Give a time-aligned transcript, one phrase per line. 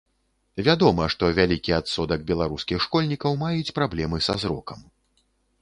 [0.67, 4.79] Вядома, што вялікі адсотак беларускіх школьнікаў маюць праблемы са зрокам.